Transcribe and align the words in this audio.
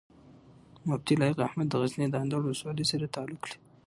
مفتي 0.87 1.13
لائق 1.21 1.37
احمد 1.47 1.67
د 1.69 1.73
غزني 1.81 2.07
د 2.09 2.15
اندړو 2.23 2.47
ولسوالۍ 2.49 2.85
سره 2.91 3.11
تعلق 3.15 3.41
لري 3.49 3.59